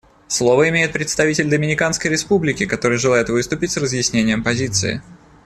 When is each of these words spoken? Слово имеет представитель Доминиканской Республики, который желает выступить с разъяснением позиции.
Слово 0.27 0.69
имеет 0.69 0.93
представитель 0.93 1.47
Доминиканской 1.47 2.09
Республики, 2.09 2.65
который 2.65 2.97
желает 2.97 3.29
выступить 3.29 3.69
с 3.71 3.77
разъяснением 3.77 4.43
позиции. 4.43 5.03